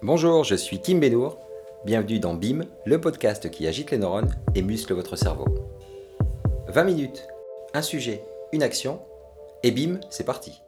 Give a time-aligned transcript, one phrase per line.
[0.00, 1.38] Bonjour, je suis Tim Benour.
[1.84, 5.46] Bienvenue dans BIM, le podcast qui agite les neurones et muscle votre cerveau.
[6.68, 7.26] 20 minutes,
[7.74, 8.22] un sujet,
[8.52, 9.00] une action,
[9.64, 10.62] et BIM, c'est parti.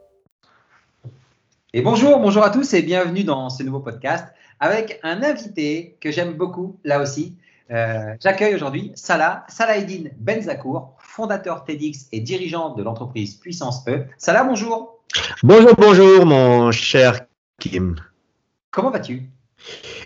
[1.73, 4.27] Et bonjour, bonjour à tous et bienvenue dans ce nouveau podcast
[4.59, 7.37] avec un invité que j'aime beaucoup là aussi.
[7.71, 14.07] Euh, J'accueille aujourd'hui Salah, Salahedine Benzakour, fondateur TEDx et dirigeant de l'entreprise Puissance E.
[14.19, 14.99] Salah, bonjour.
[15.45, 17.21] Bonjour, bonjour mon cher
[17.61, 17.95] Kim.
[18.71, 19.29] Comment vas-tu?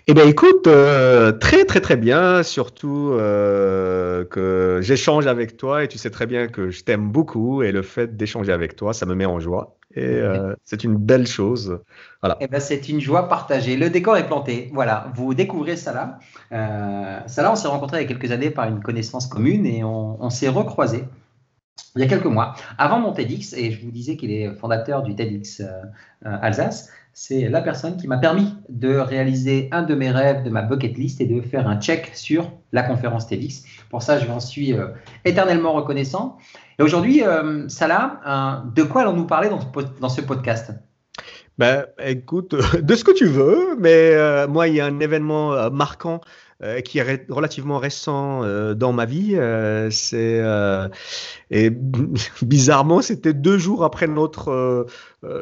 [0.07, 5.87] Eh bien, écoute, euh, très très très bien, surtout euh, que j'échange avec toi et
[5.87, 9.05] tu sais très bien que je t'aime beaucoup et le fait d'échanger avec toi, ça
[9.05, 11.79] me met en joie et euh, c'est une belle chose.
[12.21, 12.37] Voilà.
[12.41, 13.77] Eh ben, c'est une joie partagée.
[13.77, 14.69] Le décor est planté.
[14.73, 16.19] Voilà, vous découvrez Salah.
[16.51, 20.21] Salah, on s'est rencontré il y a quelques années par une connaissance commune et on,
[20.21, 21.05] on s'est recroisés
[21.95, 25.03] il y a quelques mois, avant mon TEDx, et je vous disais qu'il est fondateur
[25.03, 25.61] du TEDx
[26.23, 30.61] Alsace, c'est la personne qui m'a permis de réaliser un de mes rêves de ma
[30.61, 33.63] bucket list et de faire un check sur la conférence TEDx.
[33.89, 34.87] Pour ça, je lui en suis euh,
[35.23, 36.37] éternellement reconnaissant.
[36.77, 40.73] Et aujourd'hui, euh, Salah, de quoi allons-nous parler dans ce, podcast?
[41.57, 45.71] Ben, écoute, de ce que tu veux, mais euh, moi, il y a un événement
[45.71, 46.19] marquant
[46.63, 49.33] euh, qui est relativement récent euh, dans ma vie.
[49.35, 50.41] Euh, c'est
[51.51, 51.69] et
[52.41, 54.85] bizarrement, c'était deux jours après notre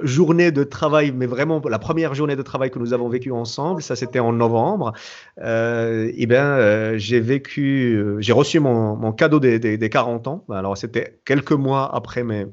[0.01, 3.83] journée de travail, mais vraiment la première journée de travail que nous avons vécue ensemble.
[3.83, 4.93] Ça, c'était en novembre.
[5.39, 10.45] et ben, j'ai vécu, j'ai reçu mon, cadeau des, des, des, 40 ans.
[10.49, 12.47] Alors, c'était quelques mois après mes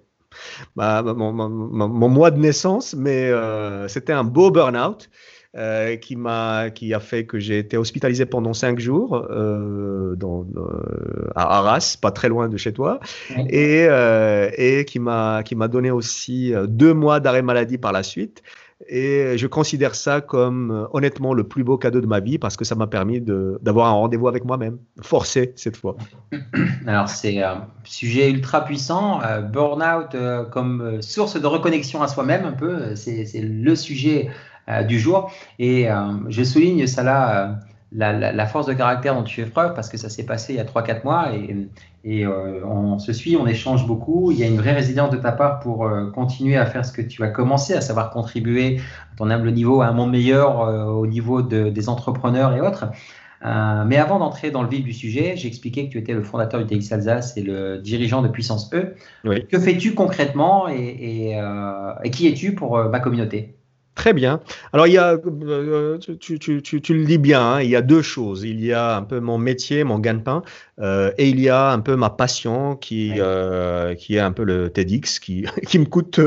[0.77, 3.33] mon, mon, mois de naissance, mais
[3.89, 5.08] c'était un beau burn-out.
[5.56, 10.47] Euh, qui m'a qui a fait que j'ai été hospitalisé pendant cinq jours euh, dans,
[10.57, 13.01] euh, à Arras, pas très loin de chez toi,
[13.48, 13.89] et,
[14.57, 18.45] et qui m'a qui m'a donné aussi deux mois d'arrêt maladie par la suite.
[18.89, 22.64] Et je considère ça comme honnêtement le plus beau cadeau de ma vie parce que
[22.64, 25.97] ça m'a permis d'avoir un rendez-vous avec moi-même, forcé cette fois.
[26.87, 29.20] Alors c'est un sujet ultra puissant,
[29.53, 30.17] burn-out
[30.51, 34.49] comme source de reconnexion à soi-même un peu, c'est le sujet euh,
[34.86, 35.31] du jour.
[35.58, 35.95] Et euh,
[36.29, 37.58] je souligne ça là,
[37.95, 40.57] euh, la, force de caractère dont tu fais preuve, parce que ça s'est passé il
[40.57, 41.69] y a 3-4 mois et,
[42.05, 44.30] et on se suit, on échange beaucoup.
[44.30, 47.03] Il y a une vraie résilience de ta part pour continuer à faire ce que
[47.03, 48.80] tu as commencé, à savoir contribuer
[49.13, 50.61] à ton humble niveau à un monde meilleur
[50.97, 52.86] au niveau des entrepreneurs et autres.
[53.42, 56.64] mais avant d'entrer dans le vif du sujet, j'ai expliqué que tu étais le fondateur
[56.64, 58.95] du TX Alsace et le dirigeant de Puissance E.
[59.51, 61.35] Que fais-tu concrètement et
[62.13, 63.57] qui es-tu pour ma communauté?
[63.96, 64.40] Très bien.
[64.73, 67.77] Alors, il y a, euh, tu, tu, tu, tu, le dis bien, hein, il y
[67.77, 68.45] a deux choses.
[68.45, 70.42] Il y a un peu mon métier, mon gagne-pain,
[70.78, 74.45] euh, et il y a un peu ma passion qui, euh, qui est un peu
[74.45, 76.20] le TEDx, qui, qui me coûte,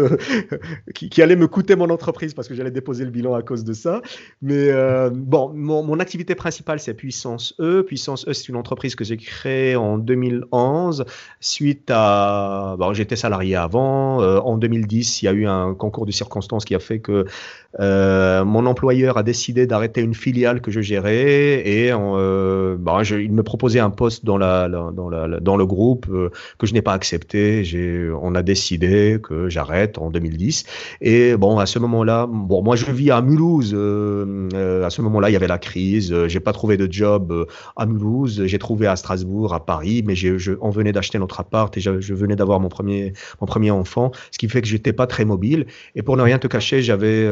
[0.94, 3.64] qui, qui, allait me coûter mon entreprise parce que j'allais déposer le bilan à cause
[3.64, 4.02] de ça.
[4.42, 4.70] Mais
[5.12, 7.82] bon, mon, mon, activité principale, c'est Puissance E.
[7.82, 11.06] Puissance E, c'est une entreprise que j'ai créée en 2011
[11.40, 12.76] suite à.
[12.78, 14.18] Bon, j'étais salarié avant.
[14.20, 17.26] en 2010, il y a eu un concours de circonstances qui a fait que
[17.80, 23.32] euh, mon employeur a décidé d'arrêter une filiale que je gérais et euh, bah, il
[23.32, 27.64] me proposait un poste dans, le groupe euh, que je n'ai pas accepté.
[28.22, 30.66] On a décidé que j'arrête en 2010.
[31.02, 33.74] Et bon, à ce moment-là, moi je vis à Mulhouse.
[33.74, 36.16] À ce moment-là, il y avait la crise.
[36.28, 38.46] J'ai pas trouvé de job à Mulhouse.
[38.46, 40.14] J'ai trouvé à Strasbourg, à Paris, mais
[40.62, 44.12] on venait d'acheter notre appart et je, je venais d'avoir mon premier, mon premier enfant,
[44.32, 45.66] ce qui fait que j'étais pas très mobile.
[45.96, 47.26] Et pour ne rien te cacher, j'avais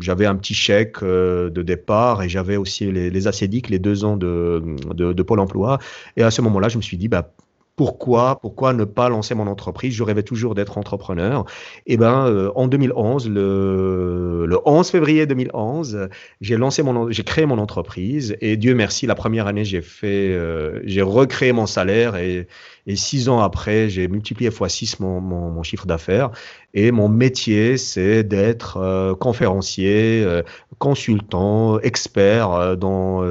[0.00, 3.26] j'avais un petit chèque euh, de départ et j'avais aussi les, les
[3.70, 4.62] les deux ans de,
[4.94, 5.78] de, de Pôle emploi.
[6.16, 7.32] Et à ce moment-là, je me suis dit, bah,
[7.76, 9.94] pourquoi, pourquoi ne pas lancer mon entreprise?
[9.94, 11.46] Je rêvais toujours d'être entrepreneur.
[11.86, 16.08] Et eh ben, euh, en 2011, le, le, 11 février 2011,
[16.42, 18.36] j'ai lancé mon, j'ai créé mon entreprise.
[18.42, 22.46] Et Dieu merci, la première année, j'ai fait, euh, j'ai recréé mon salaire et,
[22.86, 26.30] et, six ans après, j'ai multiplié fois 6 mon, mon, chiffre d'affaires.
[26.74, 30.42] Et mon métier, c'est d'être euh, conférencier, euh,
[30.78, 33.22] consultant, expert dans,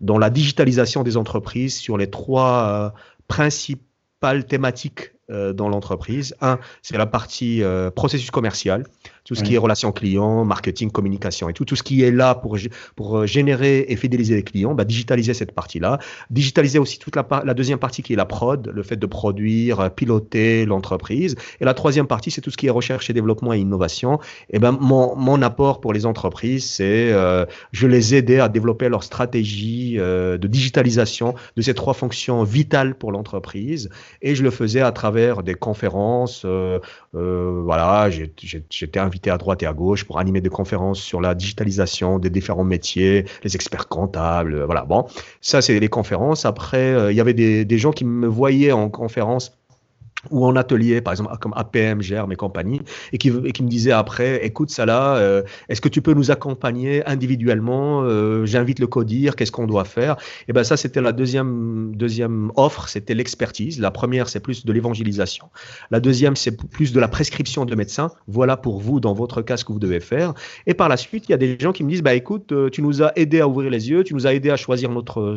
[0.00, 2.94] dans la digitalisation des entreprises sur les trois
[3.28, 3.87] principes
[4.20, 6.34] principales thématiques euh, dans l'entreprise.
[6.40, 8.84] Un, c'est la partie euh, processus commercial,
[9.24, 12.34] tout ce qui est relations clients, marketing, communication et tout, tout ce qui est là
[12.34, 12.56] pour,
[12.96, 15.98] pour euh, générer et fidéliser les clients, bah, digitaliser cette partie-là.
[16.30, 19.90] Digitaliser aussi toute la, la deuxième partie qui est la prod, le fait de produire,
[19.94, 21.36] piloter l'entreprise.
[21.60, 24.18] Et la troisième partie, c'est tout ce qui est recherche et développement et innovation.
[24.48, 28.88] Et ben, mon, mon apport pour les entreprises, c'est euh, je les aidais à développer
[28.88, 33.90] leur stratégie de digitalisation de ces trois fonctions vitales pour l'entreprise.
[34.22, 36.42] Et je le faisais à travers des conférences.
[36.44, 36.78] Euh,
[37.12, 42.18] voilà, j'étais invité à droite et à gauche pour animer des conférences sur la digitalisation
[42.18, 44.84] des différents métiers, les experts comptables, voilà.
[44.84, 45.06] Bon,
[45.40, 46.44] ça c'est les conférences.
[46.44, 49.58] Après, il y avait des gens qui me voyaient en conférence
[50.30, 52.80] ou en atelier, par exemple, comme APM, GERM et compagnie,
[53.12, 58.02] et qui, me disait après, écoute, là, euh, est-ce que tu peux nous accompagner individuellement
[58.02, 60.14] euh, J'invite le codir, qu'est-ce qu'on doit faire?
[60.14, 63.80] Et eh ben ça, c'était la deuxième, deuxième offre, c'était l'expertise.
[63.80, 65.50] La première, c'est plus de l'évangélisation.
[65.90, 68.10] La deuxième, c'est plus de la prescription de médecin.
[68.26, 70.34] Voilà pour vous, dans votre cas, ce que vous devez faire.
[70.66, 72.70] Et par la suite, il y a des gens qui me disent, bah écoute, euh,
[72.70, 75.36] tu nous as aidé à ouvrir les yeux, tu nous as aidé à choisir notre,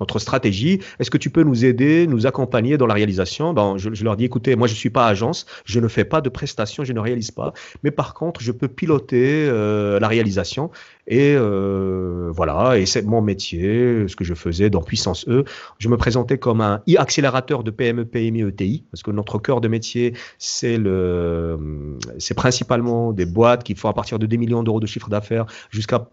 [0.00, 0.80] notre stratégie.
[0.98, 3.52] Est-ce que tu peux nous aider, nous accompagner dans la réalisation?
[3.52, 6.20] Ben, je leur dit écoutez, moi je ne suis pas agence, je ne fais pas
[6.20, 7.52] de prestations, je ne réalise pas,
[7.82, 10.70] mais par contre, je peux piloter euh, la réalisation.
[11.06, 15.44] Et euh, voilà, et c'est mon métier, ce que je faisais dans Puissance E.
[15.78, 19.68] Je me présentais comme un accélérateur de PME, PMI, ETI, parce que notre cœur de
[19.68, 24.80] métier, c'est le, c'est principalement des boîtes qui font à partir de 10 millions d'euros
[24.80, 26.08] de chiffre d'affaires jusqu'à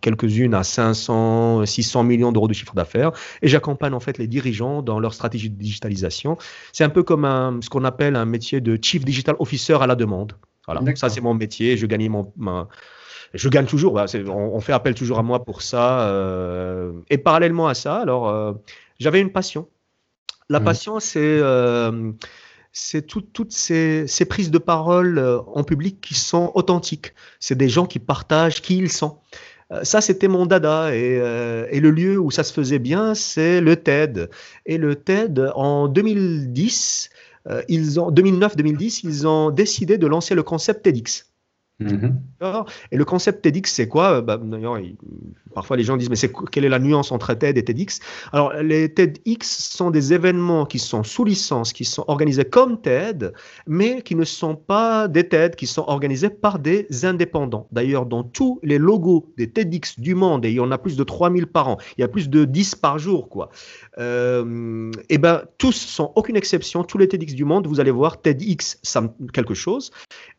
[0.00, 3.12] quelques-unes à 500, 600 millions d'euros de chiffre d'affaires.
[3.42, 6.38] Et j'accompagne en fait les dirigeants dans leur stratégie de digitalisation.
[6.72, 9.86] C'est un peu comme un, ce qu'on appelle un métier de Chief Digital Officer à
[9.86, 10.32] la demande.
[10.66, 11.76] Voilà, ça c'est mon métier.
[11.76, 12.32] Je gagne mon,
[13.34, 13.92] je gagne toujours.
[13.92, 16.08] Bah, on, fait appel toujours à moi pour ça.
[16.08, 18.52] Euh, et parallèlement à ça, alors euh,
[18.98, 19.68] j'avais une passion.
[20.48, 20.64] La mmh.
[20.64, 22.12] passion, c'est euh,
[23.08, 27.14] toutes ces, prises de parole en public qui sont authentiques.
[27.40, 29.18] C'est des gens qui partagent qui ils sont.
[29.82, 30.94] Ça, c'était mon dada.
[30.94, 31.16] Et,
[31.72, 34.30] et, le lieu où ça se faisait bien, c'est le TED.
[34.64, 37.10] Et le TED, en 2010,
[37.66, 41.26] ils ont 2009-2010, ils ont décidé de lancer le concept TEDx.
[41.78, 42.20] Mhm.
[42.90, 44.22] Et le concept TEDx, c'est quoi?
[44.22, 44.40] Bah,
[45.54, 48.00] Parfois, les gens disent, mais quelle est la nuance entre TED et TEDx?
[48.32, 53.32] Alors, les TEDx sont des événements qui sont sous licence, qui sont organisés comme TED,
[53.66, 57.68] mais qui ne sont pas des TED, qui sont organisés par des indépendants.
[57.72, 60.96] D'ailleurs, dans tous les logos des TEDx du monde, et il y en a plus
[60.96, 63.50] de 3000 par an, il y a plus de 10 par jour, quoi.
[63.98, 67.90] Euh, et eh ben, tous, sans aucune exception, tous les TEDx du monde, vous allez
[67.90, 69.02] voir TEDx, ça
[69.32, 69.90] quelque chose.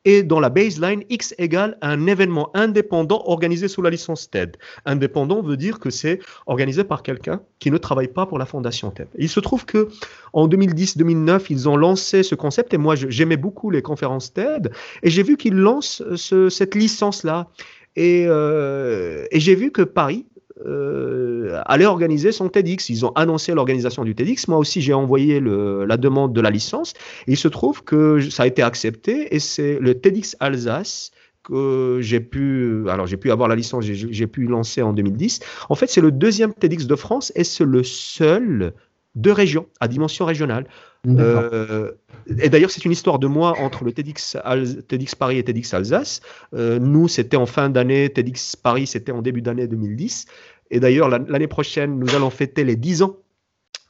[0.10, 4.56] Et dans la baseline, X égale un événement indépendant organisé sous la licence TED.
[4.86, 8.90] Indépendant veut dire que c'est organisé par quelqu'un qui ne travaille pas pour la fondation
[8.90, 9.10] TED.
[9.18, 9.90] Il se trouve que
[10.32, 14.72] en 2010-2009, ils ont lancé ce concept et moi j'aimais beaucoup les conférences TED
[15.04, 17.50] et j'ai vu qu'ils lancent cette licence-là.
[17.98, 20.26] Et, euh, et j'ai vu que Paris,
[20.66, 22.90] euh, aller organiser son TEDx.
[22.90, 24.48] Ils ont annoncé l'organisation du TEDx.
[24.48, 26.94] Moi aussi, j'ai envoyé la demande de la licence.
[27.28, 31.12] il se trouve que ça a été accepté et c'est le TEDx Alsace
[31.44, 35.40] que j'ai pu, alors j'ai pu avoir la licence, j'ai pu lancer en 2010.
[35.70, 38.74] En fait, c'est le deuxième TEDx de France et c'est le seul
[39.18, 40.68] de région, à dimension régionale.
[41.08, 41.92] Euh,
[42.40, 44.38] et d'ailleurs, c'est une histoire de moi entre le TEDx,
[44.88, 46.22] TEDx Paris et TEDx Alsace.
[46.54, 50.26] Euh, nous, c'était en fin d'année, TEDx Paris, c'était en début d'année 2010.
[50.70, 53.18] Et d'ailleurs, l'année prochaine, nous allons fêter les 10 ans.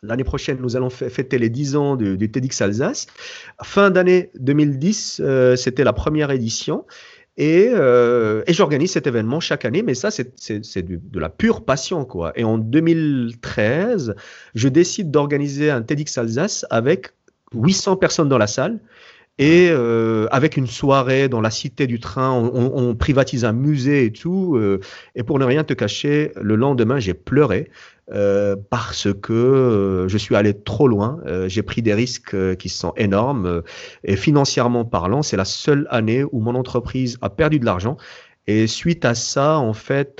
[0.03, 3.07] L'année prochaine, nous allons fêter les 10 ans du, TEDx Alsace.
[3.63, 6.85] Fin d'année 2010, euh, c'était la première édition.
[7.37, 12.03] Et, euh, et j'organise cet événement chaque année, mais ça, c'est de la pure passion,
[12.03, 12.33] quoi.
[12.35, 14.15] Et en 2013,
[14.55, 17.11] je décide d'organiser un TEDx Alsace avec
[17.53, 18.79] 800 personnes dans la salle.
[19.39, 24.05] Et euh, avec une soirée dans la cité du train, on, on privatise un musée
[24.05, 24.55] et tout.
[24.55, 24.79] Euh,
[25.15, 27.69] et pour ne rien te cacher, le lendemain, j'ai pleuré
[28.13, 31.19] euh, parce que euh, je suis allé trop loin.
[31.25, 33.63] Euh, j'ai pris des risques qui sont énormes.
[34.03, 37.97] et financièrement parlant, c'est la seule année où mon entreprise a perdu de l'argent.
[38.47, 40.17] Et suite à ça, en fait,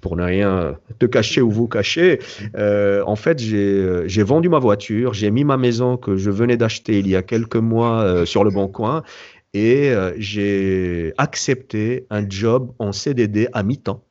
[0.00, 2.20] pour ne rien te cacher ou vous cacher,
[2.54, 7.08] en fait, j'ai vendu ma voiture, j'ai mis ma maison que je venais d'acheter il
[7.08, 9.02] y a quelques mois sur le bon coin
[9.54, 14.04] et j'ai accepté un job en CDD à mi-temps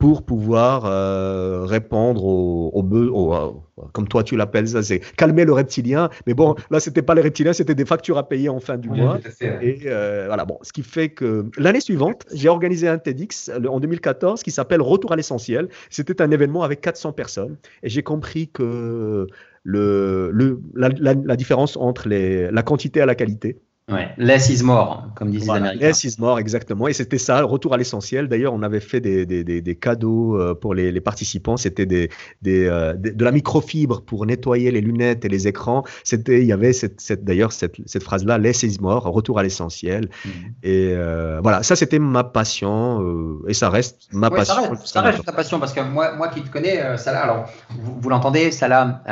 [0.00, 6.08] pour pouvoir euh, répondre aux, aux, comme toi tu l'appelles ça, c'est calmer le reptilien.
[6.26, 8.88] Mais bon, là c'était pas les reptiliens, c'était des factures à payer en fin du
[8.88, 9.18] mois.
[9.60, 13.78] Et euh, voilà, bon, ce qui fait que l'année suivante, j'ai organisé un TEDx en
[13.78, 15.68] 2014 qui s'appelle Retour à l'essentiel.
[15.90, 19.26] C'était un événement avec 400 personnes et j'ai compris que
[19.64, 24.62] le, le la, la, différence entre les, la quantité et la qualité Ouais, less is
[24.62, 25.86] more, comme disent les Américains.
[25.86, 26.86] Less is more, exactement.
[26.86, 28.28] Et c'était ça, retour à l'essentiel.
[28.28, 31.56] D'ailleurs, on avait fait des, des, des, des cadeaux euh, pour les, les participants.
[31.56, 32.08] C'était des,
[32.46, 35.84] euh, de la microfibre pour nettoyer les lunettes et les écrans.
[36.04, 39.42] C'était, il y avait cette, cette d'ailleurs cette, cette phrase-là, less is more, retour à
[39.42, 40.08] l'essentiel.
[40.24, 40.32] Mhm.
[40.62, 44.54] Et euh, voilà, ça c'était ma passion et ça reste ma passion.
[44.54, 47.50] Ça reste, ça reste ta passion parce que moi, moi qui te connais, Salah, alors
[47.70, 49.02] vous, vous l'entendez, Salah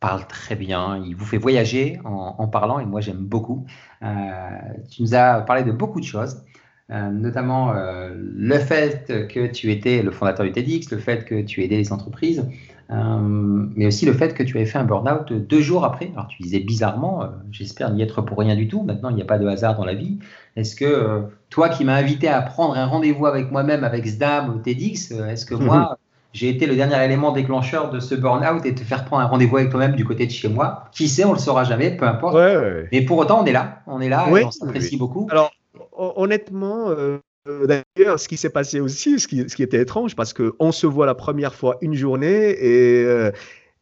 [0.00, 3.66] parle très bien, il vous fait voyager en, parlant et moi j'aime beaucoup.
[4.90, 6.42] tu nous as parlé de beaucoup de choses.
[6.88, 11.76] notamment le fait que tu étais le fondateur du TEDx, le fait que tu aidais
[11.76, 12.44] les entreprises,
[12.90, 13.18] euh,
[13.76, 16.10] mais aussi le fait que tu avais fait un burn-out deux jours après.
[16.12, 18.82] Alors tu disais bizarrement, euh, j'espère n'y être pour rien du tout.
[18.82, 20.18] Maintenant, il n'y a pas de hasard dans la vie.
[20.56, 24.50] Est-ce que euh, toi qui m'as invité à prendre un rendez-vous avec moi-même, avec SDAM
[24.50, 25.98] au TEDx, est-ce que moi,
[26.32, 29.56] j'ai été le dernier élément déclencheur de ce burn-out et te faire prendre un rendez-vous
[29.56, 32.36] avec toi-même du côté de chez moi Qui sait, on le saura jamais, peu importe.
[32.92, 33.80] Mais pour autant, on est là.
[33.86, 35.26] On est là et on s'apprécie beaucoup.
[35.30, 35.50] Alors,
[35.92, 36.94] honnêtement,
[37.48, 40.72] euh, d'ailleurs, ce qui s'est passé aussi, ce qui, ce qui, était étrange, parce qu'on
[40.72, 43.30] se voit la première fois une journée et, euh,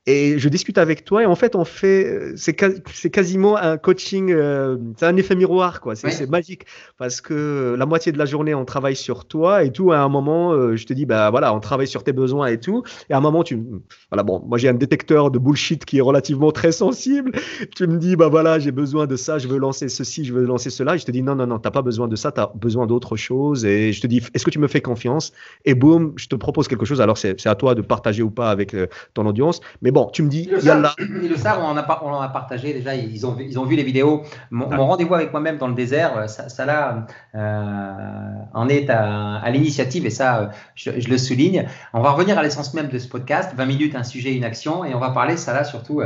[0.08, 2.56] et je discute avec toi et en fait on fait euh, c'est
[2.94, 5.96] c'est quasiment un coaching euh, c'est un effet miroir quoi.
[5.96, 6.64] C'est magique.
[6.96, 10.08] Parce que la moitié de la journée on travaille sur toi et tout à un
[10.08, 12.84] moment euh, je te dis bah voilà on travaille sur tes besoins et tout.
[13.10, 13.62] Et à un moment tu
[14.10, 17.32] voilà bon moi j'ai un détecteur de bullshit qui est relativement très sensible.
[17.76, 20.46] Tu me dis bah voilà j'ai besoin de ça je veux lancer ceci je veux
[20.46, 20.94] lancer cela.
[20.94, 22.86] Et je te dis non non non t'as pas besoin de ça tu as besoin
[22.86, 23.66] d'autre chose.
[23.66, 25.34] Et je te dis est-ce que tu me fais confiance?
[25.66, 27.02] Et boum je te propose quelque chose.
[27.02, 28.74] Alors c'est à toi de partager ou pas avec
[29.12, 29.60] ton audience.
[29.82, 30.94] Mais bon Bon, tu me dis, il là.
[30.96, 33.74] le SAR, on en, a, on en a partagé déjà, ils ont, ils ont vu
[33.74, 34.22] les vidéos.
[34.52, 39.42] Mon, rendez-vous avec moi-même dans le désert, euh, ça, ça là, euh, en est à,
[39.50, 41.66] l'initiative et ça, euh, je, le souligne.
[41.92, 44.84] On va revenir à l'essence même de ce podcast 20 minutes, un sujet, une action,
[44.84, 46.00] et on va parler, ça là, surtout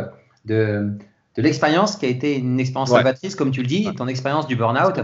[0.47, 0.97] de
[1.37, 4.57] de l'expérience qui a été une expérience salvatrice, comme tu le dis, ton expérience du
[4.57, 5.01] burn-out.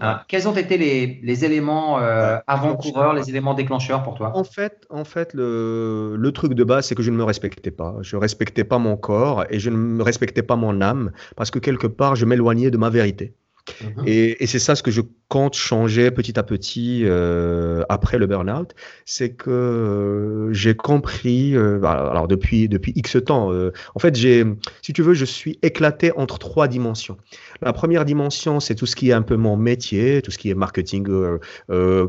[0.00, 4.32] Ah, quels ont été les, éléments euh, avant-coureurs, les éléments déclencheurs pour toi?
[4.34, 7.70] En fait, en fait le, le truc de base, c'est que je ne me respectais
[7.70, 7.96] pas.
[8.02, 11.50] Je ne respectais pas mon corps et je ne me respectais pas mon âme parce
[11.50, 13.34] que quelque part, je m'éloignais de ma vérité.
[13.82, 14.04] Mhm.
[14.06, 18.74] Et, c'est ça ce que je compte changer petit à petit euh, après le burn-out,
[19.04, 23.52] c'est que euh, j'ai compris, euh, bah, alors depuis depuis X temps,
[23.94, 24.44] en fait j'ai,
[24.82, 27.18] si tu veux, je suis éclaté entre trois dimensions.
[27.60, 30.50] La première dimension, c'est tout ce qui est un peu mon métier, tout ce qui
[30.50, 31.06] est marketing,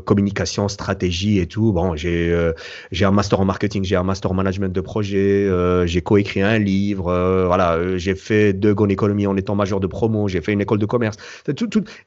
[0.04, 1.72] communication, stratégie et tout.
[1.72, 2.52] Bon, j'ai
[2.90, 5.50] j'ai un master en marketing, j'ai un master en management de projet,
[5.86, 10.28] j'ai coécrit un livre, voilà, j'ai fait deux Gone Economy en étant major de promo,
[10.28, 11.16] j'ai fait une école de commerce.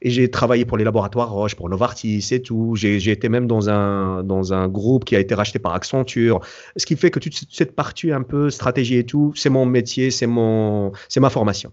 [0.02, 2.74] Et j'ai travaillé pour les laboratoires Roche, pour Novartis et tout.
[2.76, 6.40] J'ai été même dans un, dans un groupe qui a été racheté par Accenture.
[6.76, 10.10] Ce qui fait que toute cette partie un peu stratégie et tout, c'est mon métier,
[10.10, 11.72] c'est ma formation.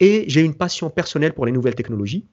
[0.00, 2.26] Et j'ai une passion personnelle pour les nouvelles technologies.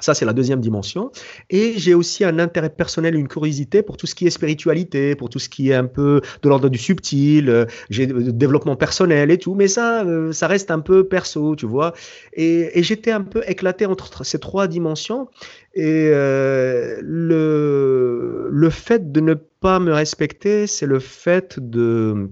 [0.00, 1.12] Ça, c'est la deuxième dimension.
[1.50, 5.28] Et j'ai aussi un intérêt personnel, une curiosité pour tout ce qui est spiritualité, pour
[5.28, 7.66] tout ce qui est un peu de l'ordre du subtil.
[7.90, 9.54] J'ai développement personnel et tout.
[9.54, 11.92] Mais ça, euh, ça reste un peu perso, tu vois.
[12.32, 15.28] Et, j'étais un peu éclaté entre ces trois dimensions.
[15.74, 22.30] Et euh, le, le fait de ne pas me respecter, c'est le fait de...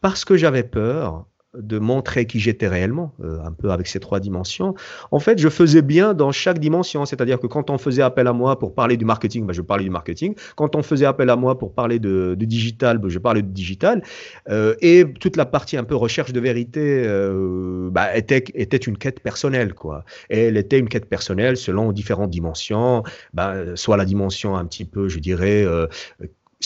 [0.00, 1.26] Parce que j'avais peur,
[1.58, 4.74] de montrer qui j'étais réellement, euh, un peu avec ces trois dimensions.
[5.10, 8.32] En fait, je faisais bien dans chaque dimension, c'est-à-dire que quand on faisait appel à
[8.32, 10.34] moi pour parler du marketing, bah, je parlais du marketing.
[10.56, 14.02] Quand on faisait appel à moi pour parler de, digital, bah, je parlais de digital.
[14.48, 18.98] Euh, et toute la partie un peu recherche de vérité euh, bah, était, était une
[18.98, 20.04] quête personnelle, quoi.
[20.30, 23.02] Et elle était une quête personnelle selon différentes dimensions,
[23.74, 25.64] soit la dimension un petit peu, je dirais,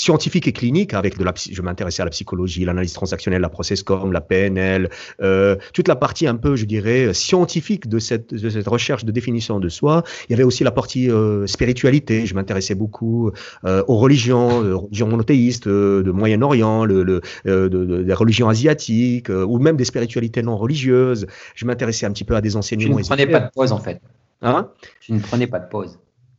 [0.00, 4.12] scientifique et clinique, avec de la, je m'intéressais à la psychologie, l'analyse transactionnelle, la processcom,
[4.12, 4.88] la PNL,
[5.20, 9.12] euh, toute la partie un peu, je dirais, scientifique de cette, de cette recherche de
[9.12, 10.02] définition de soi.
[10.28, 12.24] Il y avait aussi la partie euh, spiritualité.
[12.24, 13.30] Je m'intéressais beaucoup
[13.64, 19.28] euh, aux religions, euh, religions monothéistes de Moyen-Orient, le, le de, de, des religions asiatiques,
[19.28, 21.26] ou même des spiritualités non religieuses.
[21.54, 22.96] Je m'intéressais un petit peu à des enseignements.
[22.96, 24.00] Tu ne prenais pas de pause en fait.
[24.42, 24.68] Hein?
[25.00, 25.98] Tu ne prenais pas de pause.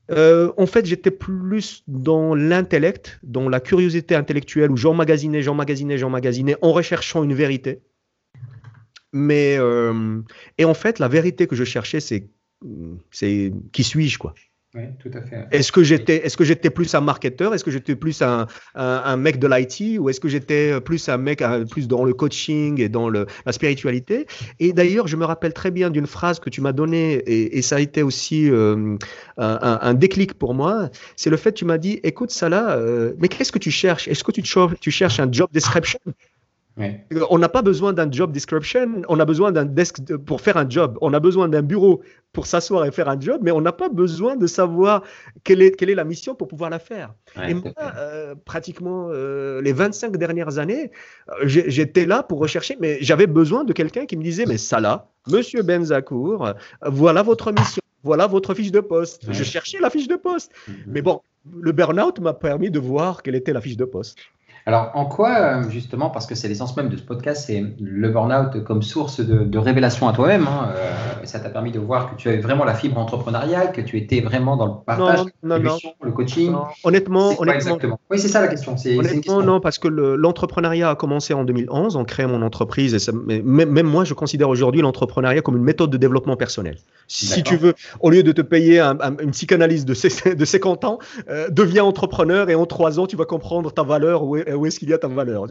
[0.09, 6.55] Euh, en fait, j'étais plus dans l'intellect, dans la curiosité intellectuelle où j'emmagasinais, j'emmagasinais, j'emmagasinais
[6.61, 7.81] en recherchant une vérité.
[9.13, 10.21] Mais, euh,
[10.57, 12.29] et en fait, la vérité que je cherchais, c'est,
[13.11, 14.33] c'est qui suis-je, quoi?
[14.99, 15.47] Tout à fait.
[15.51, 17.53] Est-ce que j'étais, est-ce que j'étais plus un marketeur?
[17.53, 21.43] Est-ce que j'étais plus un, mec de l'IT Ou est-ce que j'étais plus un mec
[21.69, 24.27] plus dans le coaching et dans le, la spiritualité?
[24.59, 27.75] Et d'ailleurs, je me rappelle très bien d'une phrase que tu m'as donnée, et, ça
[27.75, 28.97] a été aussi euh,
[29.37, 30.89] un, déclic pour moi.
[31.17, 34.07] C'est le fait que tu m'as dit, écoute, là, euh, mais qu'est-ce que tu cherches?
[34.07, 35.99] Est-ce que tu, tu cherches un job description?
[37.29, 40.69] On n'a pas besoin d'un job description, on a besoin d'un desk pour faire un
[40.69, 40.97] job.
[41.01, 42.01] On a besoin d'un bureau
[42.33, 45.03] pour s'asseoir et faire un job, mais on n'a pas besoin de savoir
[45.43, 47.13] quelle est, quelle est la mission pour pouvoir la faire.
[47.47, 50.91] et moi, euh, pratiquement euh, les 25 dernières années,
[51.29, 54.79] euh, j'étais là pour rechercher, mais j'avais besoin de quelqu'un qui me disait, mais ça
[54.79, 56.53] là, monsieur Benzacourt,
[56.85, 59.25] voilà votre mission, voilà votre fiche de poste.
[59.29, 60.51] Je cherchais la fiche de poste.
[60.67, 60.73] Mm-hmm.
[60.87, 64.17] Mais bon, le burn-out m'a permis de voir quelle était la fiche de poste.
[64.65, 68.09] Alors, en quoi, euh, justement, parce que c'est l'essence même de ce podcast, c'est le
[68.09, 70.47] burn-out comme source de, révélation à toi-même.
[70.47, 73.81] Hein, euh, ça t'a permis de voir que tu avais vraiment la fibre entrepreneuriale, que
[73.81, 76.53] tu étais vraiment dans le partage, non, non, le coaching?
[76.83, 77.77] Honnêtement, honnêtement
[78.09, 78.75] Oui, c'est ça la question.
[78.97, 83.09] Honnêtement, non, parce que l'entrepreneuriat a commencé en 2011, en créant mon entreprise.
[83.09, 86.77] Et même, moi, je considère aujourd'hui l'entrepreneuriat comme une méthode de développement personnel.
[87.07, 89.93] Si tu veux, au lieu de te payer une psychanalyse de,
[90.35, 90.99] de 50 ans,
[91.29, 94.89] euh, deviens entrepreneur et en 3 ans, tu vas comprendre ta valeur, où est-ce qu'il
[94.89, 95.45] y a ta valeur.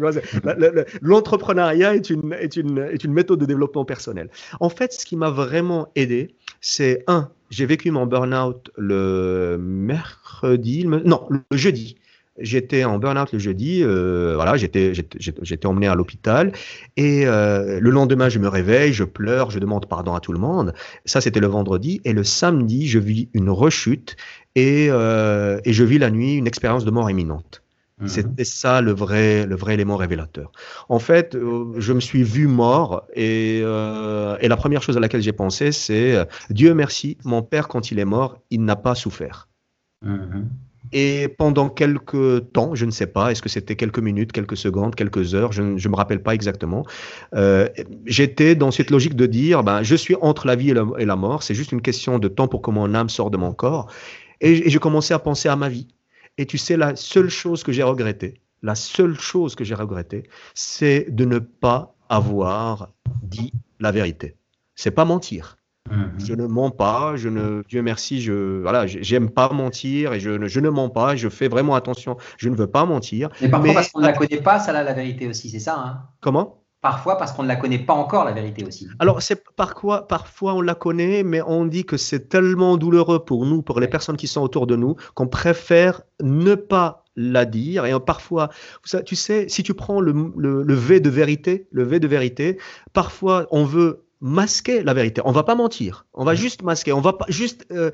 [1.03, 4.31] L'entrepreneuriat est une, est, une, est une méthode de développement personnel.
[4.61, 10.87] En fait, ce qui m'a vraiment aidé, c'est un, j'ai vécu mon burn-out le mercredi,
[10.87, 11.97] non, le jeudi.
[12.39, 16.53] J'étais en burn-out le jeudi, euh, voilà, j'étais, j'étais emmené à l'hôpital
[16.97, 20.39] et euh, le lendemain je me réveille, je pleure, je demande pardon à tout le
[20.39, 20.73] monde.
[21.05, 24.17] Ça c'était le vendredi et le samedi je vis une rechute
[24.55, 27.63] et, euh, et je vis la nuit une expérience de mort imminente.
[28.01, 28.09] Mhm.
[28.09, 30.53] C'était ça le vrai, le vrai élément révélateur.
[30.89, 31.37] En fait,
[31.79, 36.27] je me suis vu mort et, et la première chose à laquelle j'ai pensé, c'est
[36.51, 39.49] Dieu merci, mon père quand il est mort, il n'a pas souffert.
[40.03, 40.49] Mhm.
[40.93, 44.95] Et pendant quelques temps, je ne sais pas, est-ce que c'était quelques minutes, quelques secondes,
[44.95, 46.85] quelques heures, je ne me rappelle pas exactement,
[47.35, 47.69] euh,
[48.07, 51.43] j'étais dans cette logique de dire, ben, je suis entre la vie et la, mort,
[51.43, 53.91] c'est juste une question de temps pour que mon âme sorte de mon corps.
[54.41, 55.87] Et, et j'ai commencé à penser à ma vie.
[56.41, 60.23] Et tu sais, la seule chose que j'ai regrettée, la seule chose que j'ai regrettée,
[60.55, 62.89] c'est de ne pas avoir
[63.23, 64.37] dit la vérité.
[64.75, 65.59] C'est pas mentir.
[65.91, 66.13] Mhm.
[66.17, 70.31] Je ne mens pas, je ne, Dieu merci, je voilà, j'aime pas mentir et je
[70.31, 73.29] ne, je ne mens pas, je fais vraiment attention, je ne veux pas mentir.
[73.43, 75.79] Mais parfois parce qu'on ne la connaît pas, ça là la vérité aussi, c'est ça
[75.79, 76.09] hein?
[76.23, 76.60] Comment?
[76.81, 78.89] Parfois parce qu'on ne la connaît pas encore, la vérité aussi.
[78.99, 83.25] Alors, c'est par quoi, parfois on la connaît, mais on dit que c'est tellement douloureux
[83.25, 87.45] pour nous, pour les personnes qui sont autour de nous, qu'on préfère ne pas la
[87.45, 87.85] dire.
[87.85, 88.49] Et parfois,
[89.05, 92.59] tu sais, si tu prends le, le, le V de vérité, le V de vérité,
[92.95, 95.23] parfois on veut masquer la vérité.
[95.25, 96.07] On va pas mentir.
[96.15, 96.93] On va juste masquer.
[96.93, 97.91] On va pas juste euh,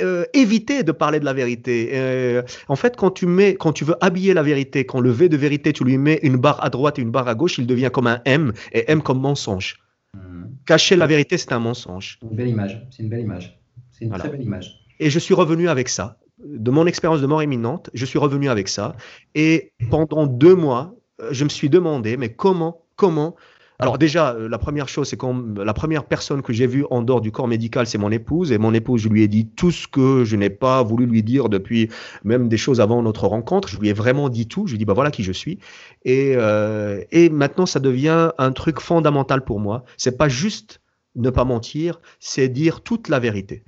[0.00, 1.90] euh, éviter de parler de la vérité.
[1.92, 5.28] Euh, en fait, quand tu mets, quand tu veux habiller la vérité, quand le V
[5.28, 7.66] de vérité, tu lui mets une barre à droite et une barre à gauche, il
[7.66, 9.76] devient comme un M et M comme mensonge.
[10.14, 10.44] Hmm.
[10.64, 12.18] Cacher la vérité, c'est un mensonge.
[12.22, 12.82] Une belle image.
[12.90, 13.60] C'est une belle image.
[13.90, 14.80] C'est une très belle image.
[14.98, 16.16] Et je suis revenu avec ça.
[16.42, 18.96] De mon expérience de mort imminente, je suis revenu avec ça.
[19.34, 20.94] Et pendant deux mois,
[21.30, 23.36] je me suis demandé, mais comment, comment
[23.82, 25.26] alors déjà, euh, la première chose, c'est que
[25.60, 28.52] la première personne que j'ai vue en dehors du corps médical, c'est mon épouse.
[28.52, 31.22] Et mon épouse, je lui ai dit tout ce que je n'ai pas voulu lui
[31.22, 31.88] dire depuis
[32.22, 33.68] même des choses avant notre rencontre.
[33.68, 34.66] Je lui ai vraiment dit tout.
[34.66, 35.58] Je lui ai dit, bah voilà qui je suis.
[36.04, 39.84] Et, euh, et maintenant, ça devient un truc fondamental pour moi.
[39.96, 40.80] C'est pas juste
[41.16, 43.64] ne pas mentir, c'est dire toute la vérité.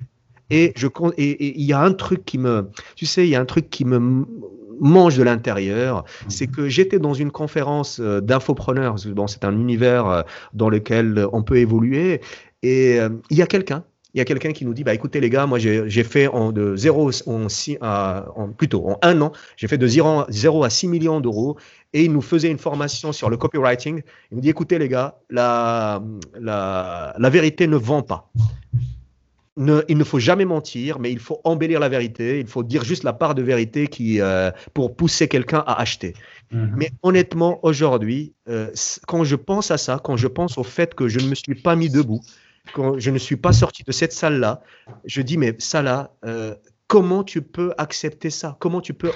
[0.49, 3.41] Et je et il y a un truc qui me, tu sais, il y a
[3.41, 4.25] un truc qui me
[4.79, 6.29] mange de l'intérieur, mmh.
[6.29, 8.95] c'est que j'étais dans une conférence euh, d'infopreneurs.
[9.07, 10.21] Bon, c'est un univers euh,
[10.53, 12.21] dans lequel on peut évoluer.
[12.63, 13.83] Et euh, il y a quelqu'un
[14.15, 16.53] il y a quelqu'un qui nous dit bah écoutez les gars moi j'ai fait en
[16.53, 17.47] de 0 en,
[17.81, 21.57] en, plutôt en un an j'ai fait de 0, 0 à 6 millions d'euros
[21.91, 25.19] et il nous faisait une formation sur le copywriting il nous dit écoutez les gars
[25.29, 26.01] la,
[26.39, 28.31] la, la vérité ne vend pas
[29.57, 32.39] il ne faut jamais mentir, mais il faut embellir la vérité.
[32.39, 36.13] Il faut dire juste la part de vérité qui, euh, pour pousser quelqu'un à acheter.
[36.51, 36.73] Mhm.
[36.75, 38.69] Mais honnêtement, aujourd'hui, euh,
[39.07, 41.55] quand je pense à ça, quand je pense au fait que je ne me suis
[41.55, 42.21] pas mis debout,
[42.73, 44.61] quand je ne suis pas sorti de cette salle-là,
[45.05, 46.55] je dis, mais ça là, euh,
[46.87, 48.57] comment tu peux accepter ça?
[48.59, 49.11] Comment tu peux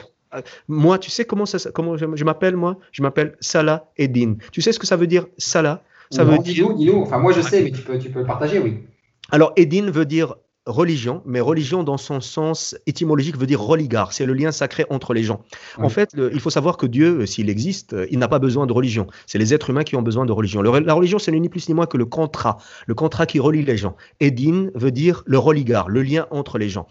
[0.68, 2.78] moi, tu sais comment ça, comment je, m'appelle moi?
[2.92, 4.36] Je m'appelle Salah Eddin.
[4.52, 5.82] Tu sais ce que ça veut dire Salah?
[6.12, 6.68] Ça veut dire.
[6.98, 8.84] Enfin, moi je sais, mais tu peux, tu peux partager, oui.
[9.32, 14.26] Alors, Edin veut dire religion, mais religion dans son sens étymologique veut dire religar, c'est
[14.26, 15.42] le lien sacré entre les gens.
[15.78, 19.08] En fait, il faut savoir que Dieu, s'il existe, il n'a pas besoin de religion.
[19.26, 20.62] C'est les êtres humains qui ont besoin de religion.
[20.62, 23.64] la religion, ce n'est ni plus ni moins que le contrat, le contrat qui relie
[23.64, 23.96] les gens.
[24.20, 26.88] Edin veut dire le religar, le lien entre les gens.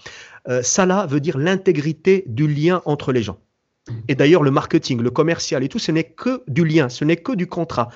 [0.49, 3.39] Euh, Salah veut dire l'intégrité du lien entre les gens.
[4.09, 7.17] Et d'ailleurs, le marketing, le commercial et tout, ce n'est que du lien, ce n'est
[7.17, 7.89] que du contrat.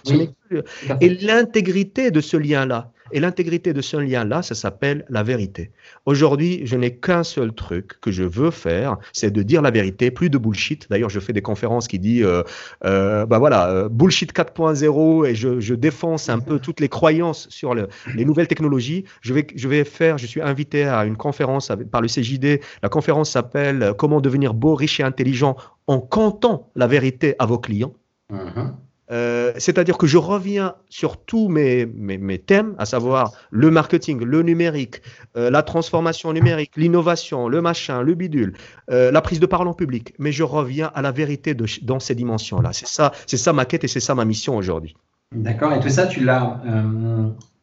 [1.00, 5.70] Et l'intégrité de ce lien-là, et l'intégrité de ce lien-là, ça s'appelle la vérité.
[6.06, 10.10] Aujourd'hui, je n'ai qu'un seul truc que je veux faire, c'est de dire la vérité,
[10.10, 10.88] plus de bullshit.
[10.90, 12.42] D'ailleurs, je fais des conférences qui disent, euh,
[12.84, 17.48] euh, bah voilà, euh, bullshit 4.0, et je, je, défonce un peu toutes les croyances
[17.50, 19.04] sur les nouvelles technologies.
[19.20, 22.60] Je vais, je vais faire, je suis invité à une conférence par le CJD.
[22.82, 27.58] La conférence s'appelle Comment devenir beau, riche et intelligent en comptant la vérité à vos
[27.58, 27.94] clients.
[28.30, 28.72] Mm-hmm.
[29.12, 34.42] Euh, c'est-à-dire que je reviens sur tous mes, mes, thèmes, à savoir le marketing, le
[34.42, 35.02] numérique,
[35.36, 38.54] euh, la transformation numérique, l'innovation, le machin, le bidule,
[38.90, 40.14] euh, la prise de parole en public.
[40.18, 42.72] Mais je reviens à la vérité dans ces dimensions-là.
[42.72, 44.96] C'est ça, c'est ça ma quête et c'est ça ma mission aujourd'hui.
[45.34, 45.72] D'accord.
[45.72, 46.60] Et tout ça, tu l'as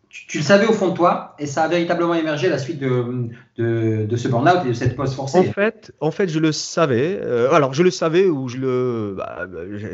[0.09, 2.79] tu, le savais au fond de toi et ça a véritablement émergé à la suite
[2.79, 5.37] de, de, ce burn-out et de cette pause forcée.
[5.37, 7.19] En fait, en fait je le savais.
[7.21, 9.13] Euh, alors, je le savais ou je le.
[9.15, 9.45] Bah,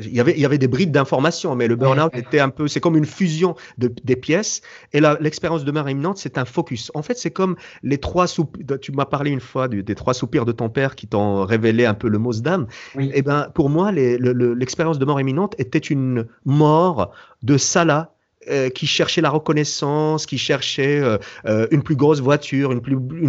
[0.02, 2.70] il, y avait, il y avait des brides d'informations, mais le burn-out était un peu.
[2.70, 4.62] C'est comme une fusion de, des pièces.
[4.94, 6.92] Et l'expérience de mère imminente, c'est un focus.
[6.94, 8.80] En fait, c'est comme les trois soupirs.
[8.80, 11.94] Tu m'as parlé une fois des trois soupirs de ton père qui t'ont révélé un
[11.94, 12.68] peu le mot d'âme.
[12.98, 17.12] Et eh ben, pour moi, l'expérience de mort imminente était une mort
[17.44, 18.15] de Salah
[18.48, 22.82] euh, qui cherchait la reconnaissance, qui cherchait euh, euh, une plus grosse voiture, une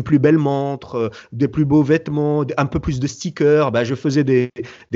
[0.03, 3.73] plus, belle montre, des plus beaux vêtements, un peu plus de stickers.
[3.73, 4.51] Bah, je faisais des,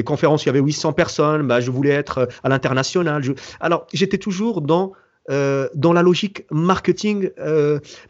[0.04, 3.22] conférences, il y avait 800 personnes, bah, je voulais être à l'international.
[3.61, 4.92] Alors, j'étais toujours dans
[5.28, 7.30] la logique marketing,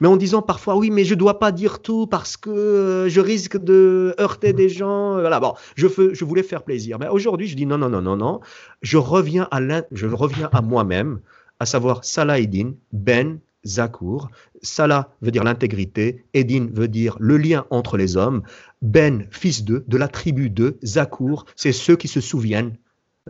[0.00, 3.56] mais en disant parfois oui, mais je dois pas dire tout parce que je risque
[3.56, 5.12] de heurter des gens.
[5.20, 8.16] Voilà, bon, je, je voulais faire plaisir, mais aujourd'hui je dis non, non, non, non,
[8.16, 8.40] non.
[8.82, 9.60] Je reviens à
[9.92, 11.20] je reviens à moi-même
[11.60, 14.30] à savoir Salah Eddin, Ben Zakour.
[14.62, 18.42] Salah veut dire l'intégrité, Eddin veut dire le lien entre les hommes.
[18.82, 22.76] Ben, fils d'eux, de la tribu de Zakour, c'est ceux qui se souviennent.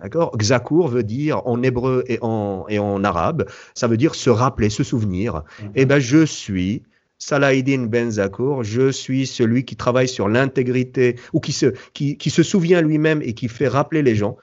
[0.01, 0.37] D'accord?
[0.41, 4.71] Zakour veut dire en hébreu et en, et en arabe, ça veut dire se rappeler,
[4.71, 5.43] se souvenir.
[5.61, 5.73] Mhm.
[5.75, 6.85] Eh bien, je suis
[7.33, 12.31] Eddin Ben Zakour, je suis celui qui travaille sur l'intégrité ou qui se, qui, qui
[12.31, 14.39] se souvient lui-même et qui fait rappeler les gens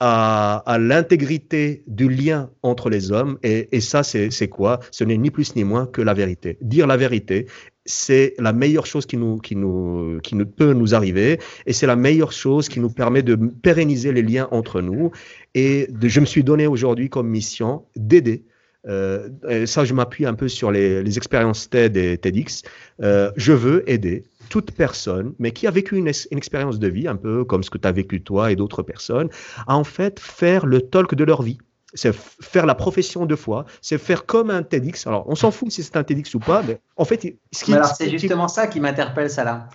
[0.00, 3.38] à, l'intégrité du lien entre les hommes.
[3.42, 4.80] Et, ça, c'est quoi?
[4.90, 6.56] Ce n'est ni plus ni moins que la vérité.
[6.62, 7.46] Dire la vérité,
[7.84, 11.86] c'est la meilleure chose qui nous, qui nous, qui nous peut nous arriver, et c'est
[11.86, 15.10] la meilleure chose qui nous permet de pérenniser les liens entre nous.
[15.54, 18.44] Et je me suis donné aujourd'hui comme mission d'aider.
[18.88, 19.28] Euh,
[19.66, 22.62] ça, je m'appuie un peu sur les, expériences TED et TEDx.
[23.02, 27.16] Euh, je veux aider toute personne, mais qui a vécu une, expérience de vie, un
[27.16, 29.30] peu comme ce que tu as vécu toi et d'autres personnes,
[29.66, 31.58] à en fait faire le talk de leur vie.
[31.94, 35.06] C'est faire la profession de foi, c'est faire comme un TEDx.
[35.06, 37.74] Alors, on s'en fout si c'est un TEDx ou pas, mais en fait, ce qui.
[37.74, 39.68] Alors, c'est justement ça qui m'interpelle, ça là.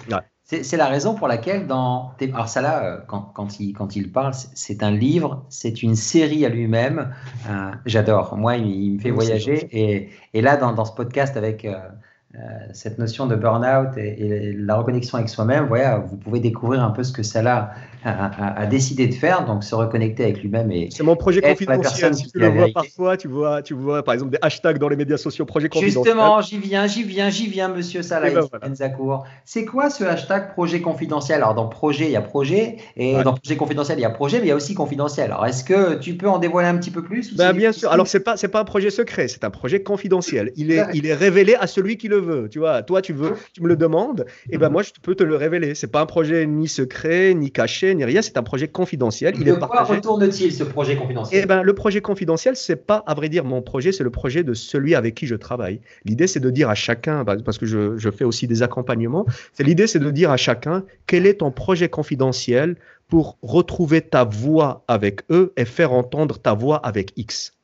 [0.48, 4.34] C'est la raison pour laquelle dans alors là euh, quand, quand, il quand il parle
[4.54, 7.16] c'est un livre c'est une série à lui-même
[7.50, 11.66] euh, j'adore moi il, me fait voyager et, et, là dans, dans ce podcast avec
[11.66, 11.80] euh,
[12.74, 17.04] cette notion de burn-out et, la reconnexion avec soi-même, voilà, vous pouvez découvrir un peu
[17.04, 17.71] ce que cela
[18.06, 20.71] a, décidé de faire, donc se reconnecter avec lui-même.
[20.71, 22.13] et C'est mon projet confidentiel.
[22.13, 24.95] Si tu le vois parfois, tu vois, tu vois par exemple des hashtags dans les
[24.95, 26.04] médias sociaux, projet confidentiel.
[26.04, 28.74] Justement, j'y viens, j'y viens, j'y viens, monsieur Salah ben
[29.45, 31.38] C'est quoi ce hashtag projet confidentiel?
[31.38, 34.38] Alors dans projet, il y a projet, et dans projet confidentiel, il y a projet,
[34.39, 35.32] mais il y a aussi confidentiel.
[35.32, 37.91] Alors est-ce que tu peux en dévoiler un petit peu plus ben, Bien sûr.
[37.91, 40.52] Alors c'est pas, pas un projet secret, c'est un projet confidentiel.
[40.56, 42.50] Il est, il est révélé à celui qui le veux.
[42.50, 44.74] Tu vois, toi, tu veux, tu me le demandes, et ben mhm.
[44.74, 45.76] moi, je peux te le révéler.
[45.76, 48.22] C'est pas un projet ni secret, ni caché, ni rien.
[48.22, 49.36] C'est un projet confidentiel.
[49.38, 51.42] Il de est quoi retourne-t-il ce projet confidentiel?
[51.44, 54.44] Eh ben, le projet confidentiel, c'est pas, à vrai dire, mon projet, c'est le projet
[54.44, 55.80] de celui avec qui je travaille.
[56.04, 59.26] L'idée, c'est de dire à chacun, bah, parce que je, je fais aussi des accompagnements.
[59.54, 62.76] C'est l'idée, c'est de dire à chacun quel est ton projet confidentiel
[63.08, 67.55] pour retrouver ta voix avec eux et faire entendre ta voix avec X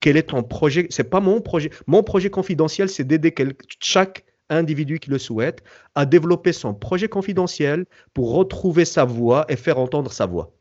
[0.00, 0.86] quel est ton projet?
[0.90, 1.70] C'est pas mon projet.
[1.86, 3.34] Mon projet confidentiel, c'est d'aider
[3.80, 5.62] chaque individu qui le souhaite
[5.94, 10.52] à développer son projet confidentiel pour retrouver sa voix et faire entendre sa voix.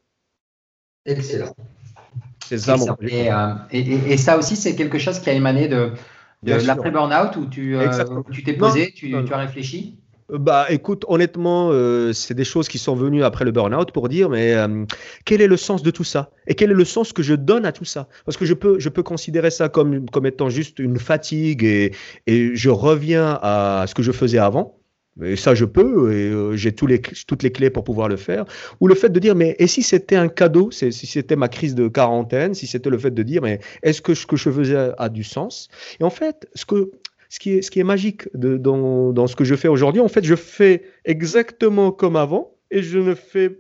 [1.06, 1.56] Excellent.
[2.46, 3.32] C'est ça, mon projet.
[3.32, 5.94] Euh, et, ça aussi, c'est quelque chose qui a émané de,
[6.44, 7.90] l'après-burnout où tu euh,
[8.46, 10.00] t'es posé, tu, tu as réfléchi?
[10.32, 14.30] Bah, écoute, honnêtement, euh, c'est des choses qui sont venues après le burn-out pour dire,
[14.30, 14.86] mais euh,
[15.26, 16.32] quel est le sens de tout ça?
[16.48, 18.08] Et quel est le sens que je donne à tout ça?
[18.26, 21.94] Parce que je peux, je peux considérer ça comme, comme étant juste une fatigue et,
[22.28, 24.76] et je reviens à ce que je faisais avant.
[25.22, 28.46] Et ça, je peux, et euh, j'ai les, toutes les clés pour pouvoir le faire.
[28.80, 31.76] Ou le fait de dire, mais et si c'était un cadeau, si c'était ma crise
[31.76, 34.92] de quarantaine, si c'était le fait de dire, mais est-ce que ce que je faisais
[34.98, 35.68] a du sens?
[36.00, 36.92] Et en fait, ce que,
[37.30, 40.08] ce qui est, ce qui est magique dans, dans, ce que je fais aujourd'hui, en
[40.08, 43.60] fait, je fais exactement comme avant et je ne fais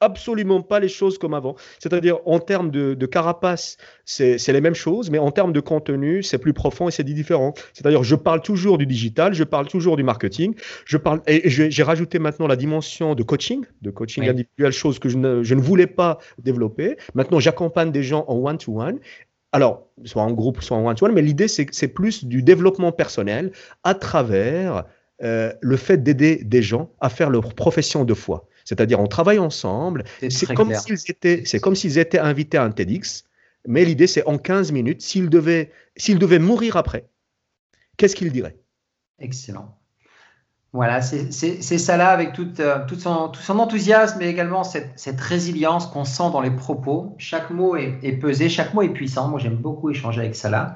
[0.00, 1.56] absolument pas les choses comme avant.
[1.78, 6.22] C'est-à-dire, en termes de, de carapace, c'est les mêmes choses, mais en termes de contenu,
[6.22, 7.54] c'est plus profond et c'est différent.
[7.72, 11.82] C'est-à-dire, je parle toujours du digital, je parle toujours du marketing, je parle, et j'ai
[11.82, 15.60] rajouté maintenant la dimension de coaching, de coaching individuel, chose que je ne, je ne
[15.60, 16.96] voulais pas développer.
[17.14, 18.98] Maintenant, j'accompagne des gens en one-to-one,
[19.56, 23.52] alors, soit en groupe, soit en one-to-one, mais l'idée, c'est plus du développement personnel
[23.84, 24.84] à travers
[25.22, 28.46] euh, le fait d'aider des gens à faire leur profession de foi.
[28.66, 30.04] C'est-à-dire, on travaille ensemble.
[30.28, 33.24] C'est comme s'ils étaient, c'est comme s'ils étaient invités à un TEDx.
[33.66, 37.08] Mais l'idée, c'est en 15 minutes, s'il devait, s'il devait mourir après,
[37.96, 38.58] qu'est-ce qu'il dirait
[39.18, 39.74] Excellent.
[40.76, 41.30] Voilà, c'est
[41.78, 45.86] ça là avec tout, euh, tout, son, tout, son, enthousiasme et également cette, cette résilience
[45.86, 47.14] qu'on sent dans les propos.
[47.16, 49.28] Chaque mot est, est pesé, chaque mot est puissant.
[49.28, 50.74] Moi, j'aime beaucoup échanger avec Salah.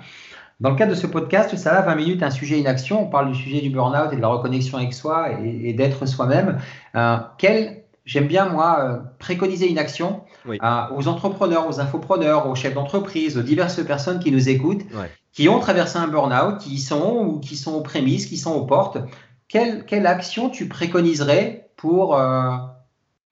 [0.59, 3.03] Dans le cadre de ce podcast, Salah, 20 minutes, un sujet, une action.
[3.03, 6.07] On parle du sujet du burn-out et de la reconnexion avec soi et, et d'être
[6.07, 6.59] soi-même.
[6.97, 10.59] Euh, quel, j'aime bien, moi, euh, préconiser une action oui.
[10.97, 15.11] aux entrepreneurs, aux infopreneurs, aux chefs d'entreprise, aux diverses personnes qui nous écoutent, ouais.
[15.35, 18.65] qui ont traversé un burn-out, qui sont ou qui sont aux prémices, qui sont aux
[18.65, 18.97] portes
[19.51, 22.57] quelle, quelle action tu préconiserais pour, euh,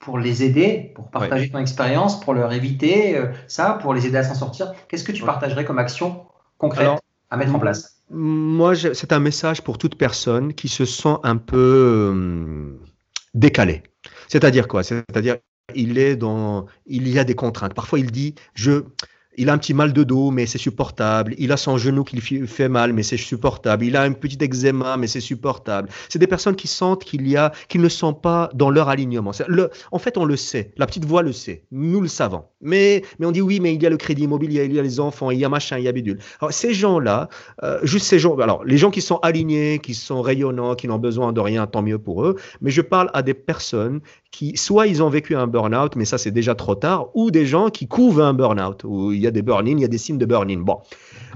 [0.00, 1.50] pour les aider, pour partager ouais.
[1.50, 4.72] ton expérience, pour leur éviter euh, ça, pour les aider à s'en sortir?
[4.88, 6.26] Qu'est-ce que tu partagerais comme action
[6.58, 7.00] concrète Alors,
[7.30, 8.02] à mettre en place?
[8.10, 12.80] Moi, c'est un message pour toute personne qui se sent un peu euh,
[13.34, 13.84] décalée.
[14.26, 14.82] C'est-à-dire quoi?
[14.82, 15.36] C'est-à-dire
[15.74, 17.74] il est dans, il y a des contraintes.
[17.74, 18.84] Parfois, il dit, je,
[19.38, 21.34] il a un petit mal de dos, mais c'est supportable.
[21.38, 23.84] Il a son genou qui lui fait mal, mais c'est supportable.
[23.84, 25.88] Il a un petit eczéma, mais c'est supportable.
[26.08, 29.32] C'est des personnes qui sentent qu'il y a, qu'ils ne sont pas dans leur alignement.
[29.92, 30.72] En fait, on le sait.
[30.76, 31.62] La petite voix le sait.
[31.70, 32.44] Nous le savons.
[32.60, 34.82] Mais, mais on dit oui, mais il y a le crédit immobilier, il y a
[34.82, 36.18] les enfants, il y a machin, il y a bidule.
[36.40, 37.28] Alors, ces gens-là,
[37.62, 40.98] euh, juste ces gens, alors, les gens qui sont alignés, qui sont rayonnants, qui n'ont
[40.98, 42.36] besoin de rien, tant mieux pour eux.
[42.60, 46.18] Mais je parle à des personnes qui, soit ils ont vécu un burn-out, mais ça
[46.18, 49.30] c'est déjà trop tard, ou des gens qui couvrent un burn-out, où il y a
[49.30, 50.60] des burn-in, il y a des signes de burn-in.
[50.60, 50.78] Bon,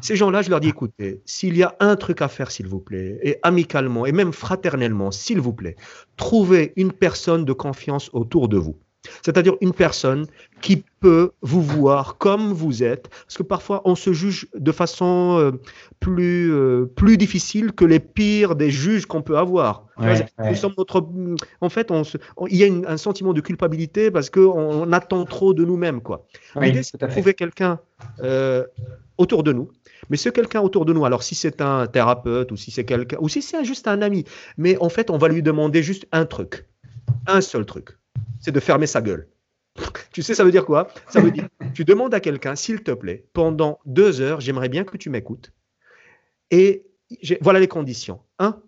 [0.01, 2.81] ces gens-là, je leur dis, écoutez, s'il y a un truc à faire, s'il vous
[2.81, 5.77] plaît, et amicalement, et même fraternellement, s'il vous plaît,
[6.17, 8.77] trouvez une personne de confiance autour de vous.
[9.23, 10.27] C'est-à-dire une personne
[10.61, 15.39] qui peut vous voir comme vous êtes, parce que parfois on se juge de façon
[15.39, 15.51] euh,
[15.99, 19.87] plus, euh, plus difficile que les pires des juges qu'on peut avoir.
[19.99, 20.55] Ouais, ouais.
[20.55, 21.07] Sommes notre,
[21.61, 24.41] en fait, on se, on, il y a une, un sentiment de culpabilité parce qu'on
[24.43, 26.01] on attend trop de nous-mêmes.
[26.57, 27.81] Oui, L'idée, c'est de trouver quelqu'un
[28.23, 28.65] euh,
[29.19, 29.69] autour de nous.
[30.11, 33.17] Mais ce quelqu'un autour de nous, alors si c'est un thérapeute ou si c'est quelqu'un,
[33.21, 34.25] ou si c'est juste un ami,
[34.57, 36.67] mais en fait, on va lui demander juste un truc,
[37.27, 37.97] un seul truc
[38.41, 39.29] c'est de fermer sa gueule.
[40.13, 40.89] Tu sais, ça veut dire quoi?
[41.09, 44.85] Ça veut dire, tu demandes à quelqu'un, s'il te plaît, pendant deux heures, j'aimerais bien
[44.85, 45.53] que tu m'écoutes.
[46.51, 46.85] Et
[47.41, 48.21] voilà les conditions.
[48.39, 48.61] Un,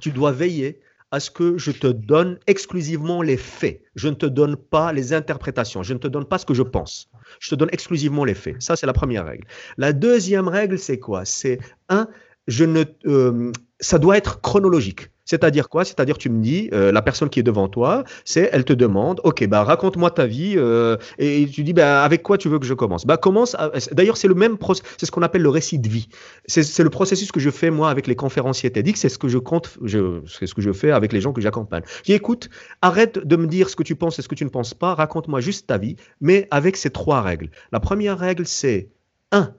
[0.00, 3.82] tu dois veiller à ce que je te donne exclusivement les faits.
[3.94, 5.82] Je ne te donne pas les interprétations.
[5.82, 7.08] Je ne te donne pas ce que je pense.
[7.40, 8.60] Je te donne exclusivement les faits.
[8.60, 9.46] Ça, c'est la première règle.
[9.76, 11.24] La deuxième règle, c'est quoi?
[11.24, 11.58] C'est
[11.88, 12.08] un,
[12.48, 15.10] je ne, euh, ça doit être chronologique.
[15.26, 15.84] C'est-à-dire quoi?
[15.84, 19.20] C'est-à-dire, tu me dis, euh, la personne qui est devant toi, c'est, elle te demande,
[19.24, 22.64] ok, bah raconte-moi ta vie, euh, et tu dis, bah avec quoi tu veux que
[22.64, 23.04] je commence?
[23.04, 23.56] Bah commence.
[23.92, 26.08] D'ailleurs, c'est le même processus, c'est ce qu'on appelle le récit de vie.
[26.46, 29.38] C'est le processus que je fais moi avec les conférenciers TEDx, c'est ce que je
[29.38, 31.82] compte, c'est ce que je fais avec les gens que j'accompagne.
[32.04, 32.48] Dis, écoute,
[32.80, 34.94] arrête de me dire ce que tu penses et ce que tu ne penses pas,
[34.94, 37.50] raconte-moi juste ta vie, mais avec ces trois règles.
[37.72, 38.90] La première règle, c'est
[39.32, 39.54] un,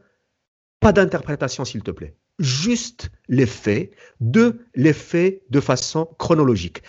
[0.80, 6.84] pas d'interprétation, s'il te plaît juste les faits, deux, les faits de façon chronologique.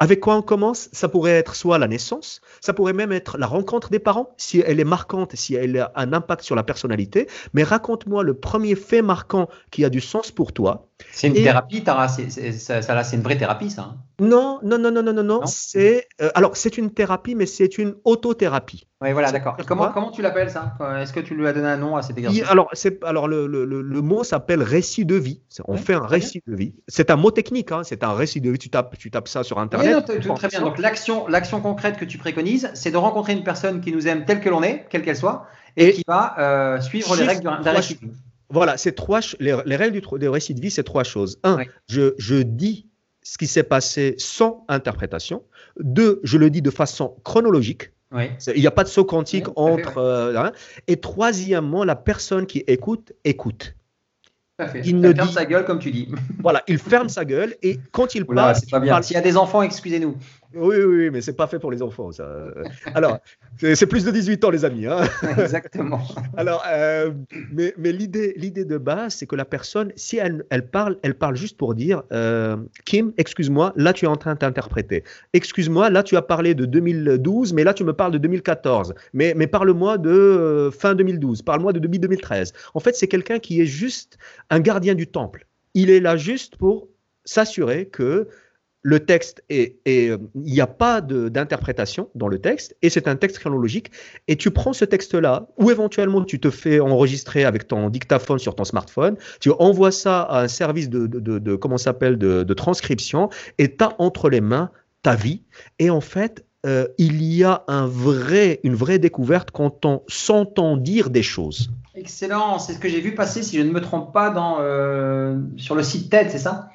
[0.00, 0.88] Avec quoi on commence?
[0.92, 4.60] Ça pourrait être soit la naissance, ça pourrait même être la rencontre des parents, si
[4.66, 7.28] elle est marquante, si elle a un impact sur la personnalité.
[7.52, 10.90] Mais raconte-moi le premier fait marquant qui a du sens pour toi.
[11.10, 11.42] C'est une Et...
[11.42, 12.08] thérapie, Tara.
[12.08, 13.82] C'est une vraie thérapie, ça.
[13.82, 15.40] Hein non, non, non, non, non, non, non.
[15.46, 18.86] C'est euh, alors c'est une thérapie, mais c'est une autothérapie.
[19.00, 19.56] Oui, voilà, d'accord.
[19.66, 20.74] Comment, comment tu l'appelles ça?
[21.00, 22.44] Est-ce que tu lui as donné un nom à cet exercice?
[22.48, 25.42] Alors, c'est alors le, le, le, mot s'appelle récit de vie.
[25.66, 26.54] On fait un récit bien.
[26.54, 26.74] de vie.
[26.86, 27.72] C'est un mot technique.
[27.72, 28.58] Hein, c'est un récit de vie.
[28.58, 30.04] Tu tapes, tu tapes ça sur internet.
[30.04, 30.60] Très bien.
[30.60, 34.24] Donc l'action, l'action concrète que tu préconises, c'est de rencontrer une personne qui nous aime
[34.24, 37.42] telle que l'on est, quelle qu'elle soit, et, et, qui va euh, suivre les règles
[37.42, 37.98] d'un récit.
[38.54, 39.20] Voilà, c'est trois.
[39.40, 41.38] Les, les, règles du, du récit de vie, c'est trois choses.
[41.42, 42.86] Un, je, je dis
[43.22, 45.42] ce qui s'est passé sans interprétation.
[45.80, 47.90] Deux, je le dis de façon chronologique.
[48.54, 49.98] Il n'y a pas de saut quantique entre.
[49.98, 50.52] Euh, hein.
[50.86, 53.74] Et troisièmement, la personne qui écoute, écoute.
[54.84, 55.34] Il ne ferme dit...
[55.34, 56.08] sa gueule comme tu dis.
[56.40, 58.56] Voilà, il ferme sa gueule et quand il Oula, parle.
[58.70, 59.02] Pas bien.
[59.02, 60.16] S'il y a des enfants, excusez-nous.
[60.56, 62.28] Oui, oui, mais c'est pas fait pour les enfants, ça.
[62.94, 63.18] Alors,
[63.58, 64.86] c'est plus de 18 ans, les amis.
[64.86, 65.00] Hein
[65.38, 66.00] Exactement.
[66.36, 67.12] Alors, euh,
[67.52, 71.14] mais, mais l'idée, l'idée de base, c'est que la personne, si elle, elle, parle, elle
[71.14, 75.04] parle juste pour dire euh, Kim, excuse-moi, là, tu es en train d'interpréter.
[75.32, 78.94] Excuse-moi, là, tu as parlé de 2012, mais là, tu me parles de 2014.
[79.12, 82.52] Mais, mais parle-moi de euh, fin 2012, parle-moi de 2013.
[82.74, 84.18] En fait, c'est quelqu'un qui est juste
[84.50, 85.46] un gardien du temple.
[85.74, 86.88] Il est là juste pour
[87.24, 88.28] s'assurer que
[88.84, 93.16] le texte est, et il n'y a pas d'interprétation dans le texte et c'est un
[93.16, 93.90] texte chronologique.
[94.28, 98.38] Et tu prends ce texte là ou éventuellement tu te fais enregistrer avec ton dictaphone
[98.38, 103.30] sur ton smartphone tu envoies ça à un service de, de, comment s'appelle de transcription
[103.58, 104.70] et tu as entre les mains
[105.02, 105.42] ta vie.
[105.78, 110.76] Et en fait euh, il y a un vrai, une vraie découverte quand on s'entend
[110.76, 111.70] dire des choses.
[111.94, 115.38] Excellent, c'est ce que j'ai vu passer, si je ne me trompe pas, dans, euh,
[115.56, 116.70] sur le site TED, c'est ça?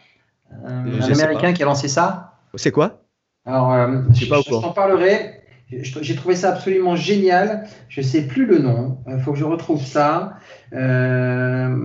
[0.66, 2.40] Un Américain qui a lancé ça.
[2.56, 3.04] C'est quoi?
[3.46, 3.72] Alors,
[4.14, 5.40] je, je, je t'en parlerai.
[5.72, 7.68] J'ai trouvé ça absolument génial.
[7.90, 8.98] Je ne sais plus le nom.
[9.08, 10.38] Il faut que je retrouve ça.
[10.74, 11.76] Euh...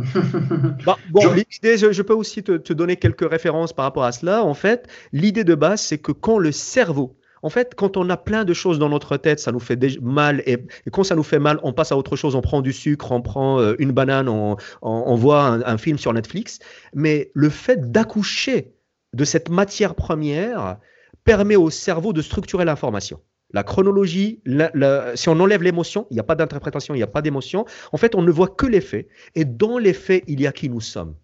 [0.86, 4.42] Bah, bon, l'idée, je, peux aussi te, te, donner quelques références par rapport à cela.
[4.42, 8.16] En fait, l'idée de base, c'est que quand le cerveau, en fait, quand on a
[8.16, 10.42] plein de choses dans notre tête, ça nous fait mal.
[10.46, 10.58] Et,
[10.92, 12.34] quand ça nous fait mal, on passe à autre chose.
[12.34, 16.58] On prend du sucre, on prend euh, une banane, on, voit un, film sur Netflix.
[16.94, 18.74] Mais le fait d'accoucher
[19.12, 20.78] de cette matière première,
[21.24, 23.20] permet au cerveau de structurer l'information.
[23.52, 24.40] La chronologie,
[25.14, 27.64] si on enlève l'émotion, il n'y a pas d'interprétation, il n'y a pas d'émotion.
[27.92, 29.08] En fait, on ne voit que les faits.
[29.34, 31.16] Et dans les faits, il y a qui nous sommes.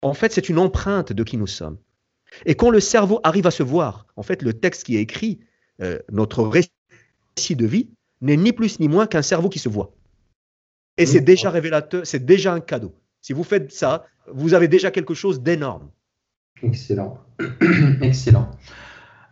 [0.00, 1.76] En fait, c'est une empreinte de qui nous sommes.
[2.46, 5.40] Et quand le cerveau arrive à se voir, en fait, le texte qui est écrit,
[5.80, 7.90] euh, notre récit de vie,
[8.20, 9.92] n'est ni plus ni moins qu'un cerveau qui se voit.
[10.98, 12.94] Et c'est déjà révélateur, c'est déjà un cadeau.
[13.20, 15.90] Si vous faites ça, vous avez déjà quelque chose d'énorme.
[16.62, 17.18] Excellent.
[18.02, 18.50] Excellent.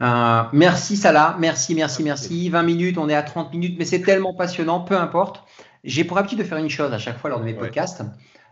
[0.00, 2.48] Euh, merci Salah, merci, merci, merci.
[2.48, 5.44] 20 minutes, on est à 30 minutes, mais c'est tellement passionnant, peu importe.
[5.84, 8.02] J'ai pour habitude de faire une chose à chaque fois lors de mes podcasts,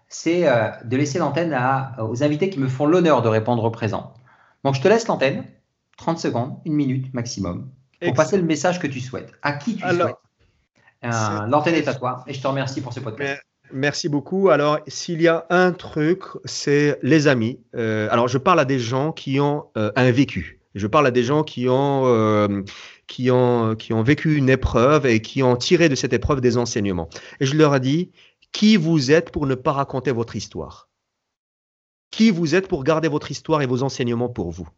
[0.09, 1.57] c'est euh, de laisser l'antenne
[1.99, 4.13] aux invités qui me font l'honneur de répondre au présent.
[4.69, 5.45] Donc je te laisse l'antenne,
[5.97, 7.71] 30 secondes, une minute maximum,
[8.03, 10.15] pour passer le message que tu souhaites, à qui tu souhaites.
[11.05, 13.43] Euh, l'antenne est à toi et je te remercie pour ce podcast.
[13.73, 14.51] Merci beaucoup.
[14.51, 17.61] Alors, s'il y a un truc, c'est les amis.
[17.75, 20.59] alors, je parle à des gens qui ont un vécu.
[20.75, 22.63] Je parle à des gens qui ont, euh,
[23.07, 26.59] qui, ont, qui ont vécu une épreuve et qui ont tiré de cette épreuve des
[26.59, 27.09] enseignements.
[27.41, 28.11] Et je leur ai dit,
[28.53, 30.88] qui vous êtes pour ne pas raconter votre histoire?
[32.11, 34.69] Qui vous êtes pour garder votre histoire et vos enseignements pour vous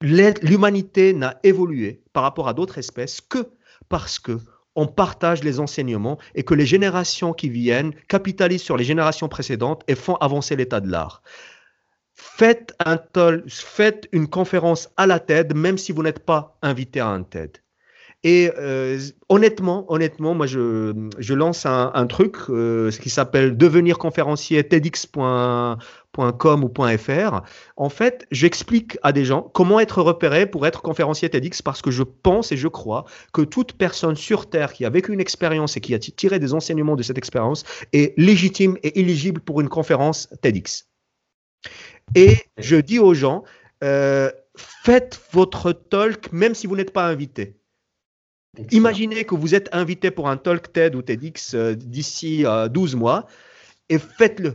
[0.00, 3.48] L'humanité n'a évolué par rapport à d'autres espèces que
[3.88, 4.38] parce que
[4.76, 9.82] on partage les enseignements et que les générations qui viennent capitalisent sur les générations précédentes
[9.86, 11.22] et font avancer l'état de l'art
[12.14, 12.98] faites, un
[13.48, 17.58] faites une conférence à la TED, même si vous n'êtes pas invité à un TED.
[18.26, 25.76] Et euh, honnêtement, honnêtement, moi je, lance un, truc, euh, qui s'appelle devenir conférencier TEDx.com
[26.64, 27.42] ou .fr.
[27.76, 31.90] En fait, j'explique à des gens comment être repéré pour être conférencier TEDx parce que
[31.90, 35.76] je pense et je crois que toute personne sur Terre qui a vécu une expérience
[35.76, 39.68] et qui a tiré des enseignements de cette expérience est légitime et éligible pour une
[39.68, 40.88] conférence TEDx.
[42.14, 43.44] Et je dis aux gens,
[43.82, 47.58] euh, faites votre talk même si vous n'êtes pas invité.
[48.70, 52.96] Imaginez que vous êtes invité pour un talk TED ou TEDx euh, d'ici euh, 12
[52.96, 53.26] mois
[53.88, 54.54] et faites-le.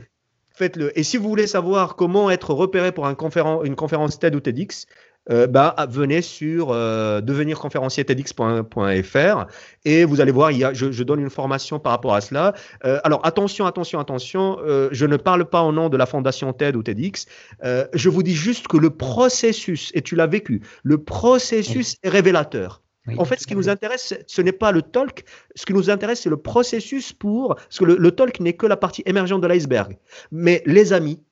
[0.54, 0.98] Faites-le.
[0.98, 3.16] Et si vous voulez savoir comment être repéré pour un
[3.64, 4.88] une conférence TED ou TEDx,
[5.32, 9.46] euh, bah, venez sur euh, devenirconférencier TEDx.fr
[9.86, 12.22] et vous allez voir, il y a, je, je, donne une formation par rapport à
[12.22, 12.54] cela.
[12.84, 16.52] Euh, alors attention, attention, attention, euh, je ne parle pas au nom de la fondation
[16.52, 17.28] TED ou TEDx.
[17.64, 22.10] Euh, je vous dis juste que le processus, et tu l'as vécu, le processus est
[22.10, 22.82] révélateur.
[23.10, 25.26] Oui, en fait, ce qui nous intéresse, ce n'est pas le talk.
[25.56, 27.56] Ce qui nous intéresse, c'est le processus pour.
[27.56, 29.98] Parce que le, le talk n'est que la partie émergente de l'iceberg.
[30.32, 31.24] Mais les amis,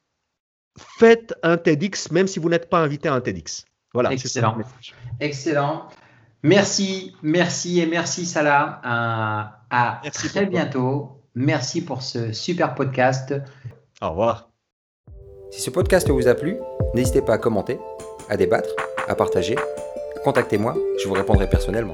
[0.99, 3.65] faites un TEDx, même si vous n'êtes pas invité à un TEDx.
[3.93, 4.57] Voilà, excellent.
[5.19, 5.87] Excellent.
[6.43, 8.79] Merci, merci et merci Salah.
[8.83, 11.23] À, à merci très bientôt.
[11.33, 13.33] Merci pour ce super podcast.
[14.01, 14.49] Au revoir.
[15.51, 16.57] Si ce podcast vous a plu,
[16.93, 17.79] n'hésitez pas à commenter,
[18.29, 18.69] à débattre,
[19.07, 19.55] à partager.
[20.23, 21.93] Contactez-moi, je vous répondrai personnellement.